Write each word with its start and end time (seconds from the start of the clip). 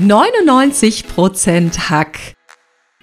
99% 0.00 1.90
Hack. 1.90 2.18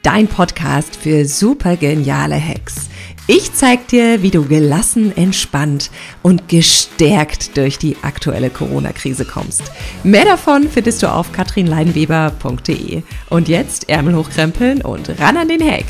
Dein 0.02 0.28
Podcast 0.28 0.96
für 0.96 1.26
super 1.26 1.76
geniale 1.76 2.42
Hacks. 2.42 2.90
Ich 3.28 3.54
zeig 3.54 3.88
dir, 3.90 4.24
wie 4.24 4.32
du 4.32 4.46
gelassen, 4.46 5.16
entspannt 5.16 5.92
und 6.24 6.50
gestärkt 6.50 7.56
durch 7.56 7.78
die 7.78 7.98
aktuelle 8.02 8.50
Corona-Krise 8.50 9.26
kommst. 9.26 9.72
Mehr 10.04 10.26
davon 10.26 10.70
findest 10.70 11.04
du 11.04 11.12
auf 11.12 11.32
katrinleinweber.de. 11.34 13.04
Und 13.30 13.48
jetzt 13.48 13.90
Ärmel 13.90 14.16
hochkrempeln 14.16 14.82
und 14.82 15.20
ran 15.20 15.38
an 15.38 15.50
den 15.50 15.62
Hack. 15.62 15.86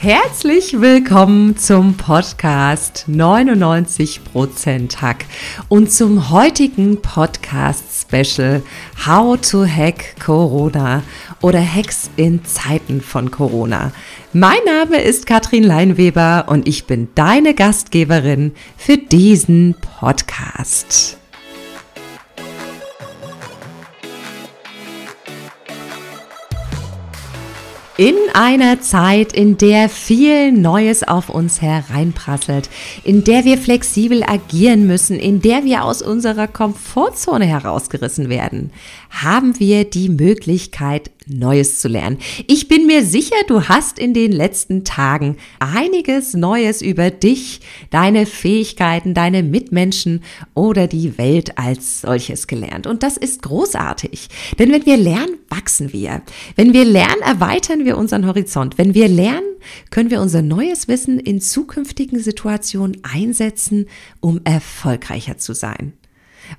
Herzlich 0.00 0.80
willkommen 0.80 1.56
zum 1.56 1.96
Podcast 1.96 3.06
99% 3.08 4.98
Hack 4.98 5.24
und 5.68 5.90
zum 5.90 6.30
heutigen 6.30 7.02
Podcast 7.02 7.82
Special 8.02 8.62
How 9.04 9.40
to 9.40 9.66
Hack 9.66 10.14
Corona 10.24 11.02
oder 11.42 11.60
Hacks 11.60 12.10
in 12.14 12.44
Zeiten 12.44 13.00
von 13.00 13.32
Corona. 13.32 13.90
Mein 14.32 14.62
Name 14.64 15.02
ist 15.02 15.26
Katrin 15.26 15.64
Leinweber 15.64 16.44
und 16.46 16.68
ich 16.68 16.84
bin 16.84 17.08
deine 17.16 17.54
Gastgeberin 17.54 18.52
für 18.76 18.98
diesen 18.98 19.74
Podcast. 19.98 21.17
In 27.98 28.14
einer 28.32 28.80
Zeit, 28.80 29.32
in 29.32 29.58
der 29.58 29.88
viel 29.88 30.52
Neues 30.52 31.02
auf 31.02 31.28
uns 31.28 31.60
hereinprasselt, 31.60 32.70
in 33.02 33.24
der 33.24 33.44
wir 33.44 33.58
flexibel 33.58 34.22
agieren 34.22 34.86
müssen, 34.86 35.18
in 35.18 35.42
der 35.42 35.64
wir 35.64 35.82
aus 35.82 36.00
unserer 36.00 36.46
Komfortzone 36.46 37.44
herausgerissen 37.44 38.28
werden, 38.28 38.70
haben 39.10 39.58
wir 39.58 39.82
die 39.82 40.10
Möglichkeit, 40.10 41.10
Neues 41.28 41.80
zu 41.80 41.88
lernen. 41.88 42.18
Ich 42.46 42.68
bin 42.68 42.86
mir 42.86 43.04
sicher, 43.04 43.36
du 43.46 43.68
hast 43.68 43.98
in 43.98 44.14
den 44.14 44.32
letzten 44.32 44.84
Tagen 44.84 45.36
einiges 45.58 46.34
Neues 46.34 46.82
über 46.82 47.10
dich, 47.10 47.60
deine 47.90 48.26
Fähigkeiten, 48.26 49.14
deine 49.14 49.42
Mitmenschen 49.42 50.22
oder 50.54 50.86
die 50.86 51.18
Welt 51.18 51.58
als 51.58 52.00
solches 52.00 52.46
gelernt. 52.46 52.86
Und 52.86 53.02
das 53.02 53.16
ist 53.16 53.42
großartig. 53.42 54.28
Denn 54.58 54.72
wenn 54.72 54.86
wir 54.86 54.96
lernen, 54.96 55.36
wachsen 55.48 55.92
wir. 55.92 56.22
Wenn 56.56 56.72
wir 56.72 56.84
lernen, 56.84 57.22
erweitern 57.22 57.84
wir 57.84 57.98
unseren 57.98 58.26
Horizont. 58.26 58.78
Wenn 58.78 58.94
wir 58.94 59.08
lernen, 59.08 59.46
können 59.90 60.10
wir 60.10 60.20
unser 60.20 60.42
neues 60.42 60.88
Wissen 60.88 61.18
in 61.18 61.40
zukünftigen 61.40 62.20
Situationen 62.20 62.98
einsetzen, 63.02 63.86
um 64.20 64.40
erfolgreicher 64.44 65.38
zu 65.38 65.54
sein. 65.54 65.92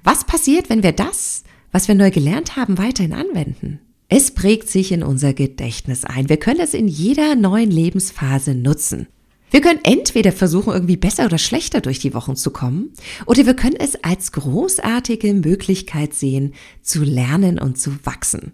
Was 0.03 0.25
passiert, 0.25 0.69
wenn 0.69 0.83
wir 0.83 0.91
das, 0.91 1.43
was 1.71 1.87
wir 1.87 1.95
neu 1.95 2.11
gelernt 2.11 2.55
haben, 2.55 2.77
weiterhin 2.77 3.13
anwenden? 3.13 3.79
Es 4.11 4.31
prägt 4.31 4.69
sich 4.69 4.91
in 4.91 5.03
unser 5.03 5.33
Gedächtnis 5.33 6.03
ein. 6.03 6.29
Wir 6.29 6.37
können 6.37 6.59
es 6.59 6.73
in 6.73 6.87
jeder 6.87 7.35
neuen 7.35 7.69
Lebensphase 7.69 8.55
nutzen. 8.55 9.07
Wir 9.51 9.61
können 9.61 9.79
entweder 9.83 10.31
versuchen, 10.31 10.73
irgendwie 10.73 10.97
besser 10.97 11.25
oder 11.25 11.37
schlechter 11.37 11.79
durch 11.79 11.99
die 11.99 12.15
Wochen 12.15 12.35
zu 12.35 12.49
kommen, 12.49 12.91
oder 13.27 13.45
wir 13.45 13.53
können 13.53 13.75
es 13.75 14.03
als 14.03 14.31
großartige 14.31 15.35
Möglichkeit 15.35 16.15
sehen, 16.15 16.53
zu 16.81 17.03
lernen 17.03 17.59
und 17.59 17.77
zu 17.77 18.03
wachsen. 18.03 18.53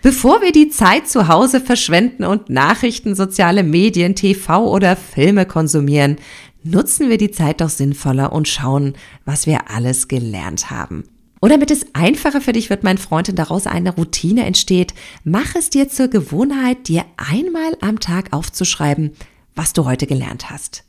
Bevor 0.00 0.40
wir 0.40 0.52
die 0.52 0.68
Zeit 0.68 1.06
zu 1.08 1.28
Hause 1.28 1.60
verschwenden 1.60 2.24
und 2.24 2.48
Nachrichten, 2.48 3.14
soziale 3.14 3.62
Medien, 3.62 4.14
TV 4.14 4.70
oder 4.70 4.96
Filme 4.96 5.44
konsumieren, 5.44 6.16
nutzen 6.62 7.10
wir 7.10 7.18
die 7.18 7.30
Zeit 7.30 7.60
doch 7.60 7.70
sinnvoller 7.70 8.32
und 8.32 8.48
schauen, 8.48 8.94
was 9.26 9.46
wir 9.46 9.70
alles 9.70 10.08
gelernt 10.08 10.70
haben. 10.70 11.04
Und 11.44 11.50
damit 11.50 11.70
es 11.70 11.84
einfacher 11.92 12.40
für 12.40 12.54
dich 12.54 12.70
wird, 12.70 12.84
mein 12.84 12.96
Freund, 12.96 13.28
und 13.28 13.38
daraus 13.38 13.66
eine 13.66 13.94
Routine 13.94 14.46
entsteht, 14.46 14.94
mach 15.24 15.54
es 15.54 15.68
dir 15.68 15.90
zur 15.90 16.08
Gewohnheit, 16.08 16.88
dir 16.88 17.04
einmal 17.18 17.76
am 17.82 18.00
Tag 18.00 18.32
aufzuschreiben, 18.32 19.10
was 19.54 19.74
du 19.74 19.84
heute 19.84 20.06
gelernt 20.06 20.48
hast. 20.48 20.84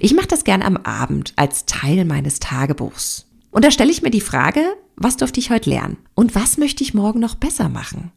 Ich 0.00 0.12
mache 0.12 0.26
das 0.26 0.42
gern 0.42 0.62
am 0.62 0.78
Abend 0.78 1.32
als 1.36 1.64
Teil 1.64 2.04
meines 2.04 2.40
Tagebuchs. 2.40 3.26
Und 3.52 3.64
da 3.64 3.70
stelle 3.70 3.92
ich 3.92 4.02
mir 4.02 4.10
die 4.10 4.20
Frage, 4.20 4.64
was 4.96 5.16
durfte 5.16 5.38
ich 5.38 5.52
heute 5.52 5.70
lernen? 5.70 5.96
Und 6.16 6.34
was 6.34 6.58
möchte 6.58 6.82
ich 6.82 6.92
morgen 6.92 7.20
noch 7.20 7.36
besser 7.36 7.68
machen? 7.68 8.10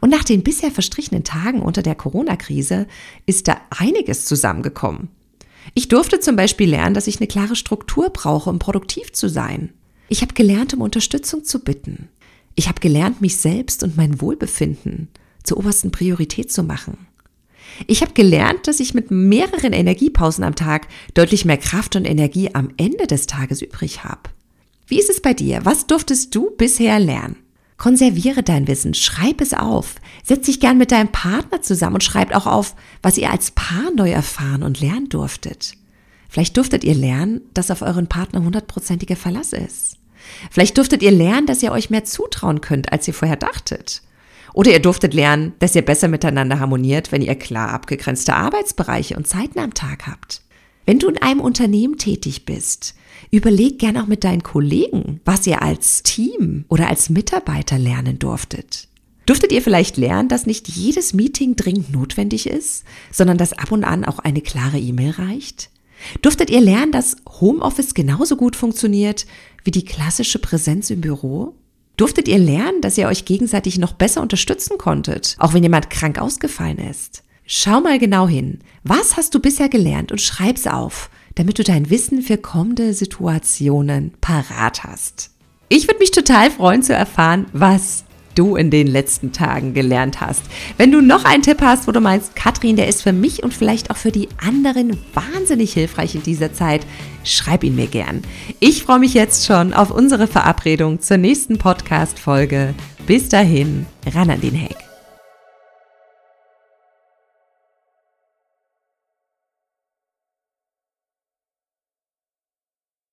Und 0.00 0.10
nach 0.10 0.24
den 0.24 0.42
bisher 0.42 0.72
verstrichenen 0.72 1.22
Tagen 1.22 1.62
unter 1.62 1.82
der 1.82 1.94
Corona-Krise 1.94 2.88
ist 3.26 3.46
da 3.46 3.56
einiges 3.78 4.24
zusammengekommen. 4.24 5.10
Ich 5.74 5.86
durfte 5.86 6.18
zum 6.18 6.34
Beispiel 6.34 6.68
lernen, 6.68 6.96
dass 6.96 7.06
ich 7.06 7.20
eine 7.20 7.28
klare 7.28 7.54
Struktur 7.54 8.10
brauche, 8.10 8.50
um 8.50 8.58
produktiv 8.58 9.12
zu 9.12 9.28
sein. 9.28 9.72
Ich 10.12 10.22
habe 10.22 10.34
gelernt, 10.34 10.74
um 10.74 10.80
Unterstützung 10.80 11.44
zu 11.44 11.60
bitten. 11.60 12.08
Ich 12.56 12.66
habe 12.66 12.80
gelernt, 12.80 13.20
mich 13.20 13.36
selbst 13.36 13.84
und 13.84 13.96
mein 13.96 14.20
Wohlbefinden 14.20 15.06
zur 15.44 15.58
obersten 15.58 15.92
Priorität 15.92 16.50
zu 16.50 16.64
machen. 16.64 17.06
Ich 17.86 18.02
habe 18.02 18.12
gelernt, 18.12 18.66
dass 18.66 18.80
ich 18.80 18.92
mit 18.92 19.12
mehreren 19.12 19.72
Energiepausen 19.72 20.42
am 20.42 20.56
Tag 20.56 20.88
deutlich 21.14 21.44
mehr 21.44 21.58
Kraft 21.58 21.94
und 21.94 22.06
Energie 22.06 22.52
am 22.56 22.70
Ende 22.76 23.06
des 23.06 23.26
Tages 23.26 23.62
übrig 23.62 24.02
habe. 24.02 24.22
Wie 24.88 24.98
ist 24.98 25.10
es 25.10 25.22
bei 25.22 25.32
dir? 25.32 25.60
Was 25.64 25.86
durftest 25.86 26.34
du 26.34 26.50
bisher 26.56 26.98
lernen? 26.98 27.36
Konserviere 27.76 28.42
dein 28.42 28.66
Wissen, 28.66 28.94
schreib 28.94 29.40
es 29.40 29.54
auf, 29.54 29.94
setz 30.24 30.46
dich 30.46 30.58
gern 30.58 30.76
mit 30.76 30.90
deinem 30.90 31.12
Partner 31.12 31.62
zusammen 31.62 31.94
und 31.94 32.04
schreibt 32.04 32.34
auch 32.34 32.48
auf, 32.48 32.74
was 33.00 33.16
ihr 33.16 33.30
als 33.30 33.52
Paar 33.52 33.92
neu 33.94 34.10
erfahren 34.10 34.64
und 34.64 34.80
lernen 34.80 35.08
durftet. 35.08 35.74
Vielleicht 36.28 36.56
durftet 36.56 36.82
ihr 36.82 36.96
lernen, 36.96 37.42
dass 37.54 37.70
auf 37.70 37.82
euren 37.82 38.08
Partner 38.08 38.42
hundertprozentiger 38.42 39.16
Verlass 39.16 39.52
ist. 39.52 39.99
Vielleicht 40.50 40.78
durftet 40.78 41.02
ihr 41.02 41.10
lernen, 41.10 41.46
dass 41.46 41.62
ihr 41.62 41.72
euch 41.72 41.90
mehr 41.90 42.04
zutrauen 42.04 42.60
könnt, 42.60 42.92
als 42.92 43.06
ihr 43.08 43.14
vorher 43.14 43.36
dachtet. 43.36 44.02
Oder 44.52 44.72
ihr 44.72 44.80
durftet 44.80 45.14
lernen, 45.14 45.52
dass 45.58 45.74
ihr 45.74 45.82
besser 45.82 46.08
miteinander 46.08 46.58
harmoniert, 46.58 47.12
wenn 47.12 47.22
ihr 47.22 47.34
klar 47.36 47.70
abgegrenzte 47.70 48.34
Arbeitsbereiche 48.34 49.16
und 49.16 49.28
Zeiten 49.28 49.58
am 49.58 49.74
Tag 49.74 50.06
habt. 50.06 50.42
Wenn 50.86 50.98
du 50.98 51.08
in 51.08 51.18
einem 51.18 51.40
Unternehmen 51.40 51.98
tätig 51.98 52.46
bist, 52.46 52.94
überleg 53.30 53.78
gern 53.78 53.96
auch 53.96 54.06
mit 54.06 54.24
deinen 54.24 54.42
Kollegen, 54.42 55.20
was 55.24 55.46
ihr 55.46 55.62
als 55.62 56.02
Team 56.02 56.64
oder 56.68 56.88
als 56.88 57.10
Mitarbeiter 57.10 57.78
lernen 57.78 58.18
durftet. 58.18 58.88
Durftet 59.26 59.52
ihr 59.52 59.62
vielleicht 59.62 59.96
lernen, 59.96 60.28
dass 60.28 60.46
nicht 60.46 60.66
jedes 60.66 61.14
Meeting 61.14 61.54
dringend 61.54 61.92
notwendig 61.92 62.48
ist, 62.48 62.84
sondern 63.12 63.38
dass 63.38 63.52
ab 63.52 63.70
und 63.70 63.84
an 63.84 64.04
auch 64.04 64.18
eine 64.18 64.40
klare 64.40 64.78
E-Mail 64.78 65.10
reicht? 65.10 65.70
Durftet 66.22 66.50
ihr 66.50 66.60
lernen, 66.60 66.92
dass 66.92 67.18
Homeoffice 67.40 67.94
genauso 67.94 68.36
gut 68.36 68.56
funktioniert 68.56 69.26
wie 69.64 69.70
die 69.70 69.84
klassische 69.84 70.38
Präsenz 70.38 70.90
im 70.90 71.00
Büro? 71.00 71.54
Durftet 71.96 72.28
ihr 72.28 72.38
lernen, 72.38 72.80
dass 72.80 72.96
ihr 72.96 73.08
euch 73.08 73.24
gegenseitig 73.24 73.78
noch 73.78 73.92
besser 73.92 74.22
unterstützen 74.22 74.78
konntet, 74.78 75.36
auch 75.38 75.52
wenn 75.52 75.62
jemand 75.62 75.90
krank 75.90 76.18
ausgefallen 76.18 76.78
ist? 76.78 77.22
Schau 77.44 77.80
mal 77.80 77.98
genau 77.98 78.28
hin. 78.28 78.60
Was 78.84 79.16
hast 79.16 79.34
du 79.34 79.40
bisher 79.40 79.68
gelernt 79.68 80.12
und 80.12 80.20
schreib's 80.20 80.66
auf, 80.66 81.10
damit 81.34 81.58
du 81.58 81.64
dein 81.64 81.90
Wissen 81.90 82.22
für 82.22 82.38
kommende 82.38 82.92
Situationen 82.92 84.12
parat 84.20 84.84
hast. 84.84 85.30
Ich 85.68 85.86
würde 85.86 86.00
mich 86.00 86.10
total 86.10 86.50
freuen 86.50 86.82
zu 86.82 86.92
erfahren, 86.92 87.46
was 87.52 88.04
du 88.40 88.56
in 88.56 88.70
den 88.70 88.86
letzten 88.86 89.32
Tagen 89.32 89.74
gelernt 89.74 90.22
hast. 90.22 90.42
Wenn 90.78 90.90
du 90.90 91.02
noch 91.02 91.26
einen 91.26 91.42
Tipp 91.42 91.60
hast, 91.60 91.86
wo 91.86 91.92
du 91.92 92.00
meinst, 92.00 92.34
Katrin, 92.34 92.76
der 92.76 92.88
ist 92.88 93.02
für 93.02 93.12
mich 93.12 93.42
und 93.42 93.52
vielleicht 93.52 93.90
auch 93.90 93.98
für 93.98 94.10
die 94.10 94.30
anderen 94.38 94.96
wahnsinnig 95.12 95.74
hilfreich 95.74 96.14
in 96.14 96.22
dieser 96.22 96.54
Zeit, 96.54 96.86
schreib 97.22 97.64
ihn 97.64 97.76
mir 97.76 97.86
gern. 97.86 98.22
Ich 98.58 98.82
freue 98.82 98.98
mich 98.98 99.12
jetzt 99.12 99.44
schon 99.44 99.74
auf 99.74 99.90
unsere 99.90 100.26
Verabredung 100.26 101.00
zur 101.00 101.18
nächsten 101.18 101.58
Podcast-Folge. 101.58 102.74
Bis 103.06 103.28
dahin, 103.28 103.84
ran 104.14 104.30
an 104.30 104.40
den 104.40 104.58
Hack. 104.58 104.89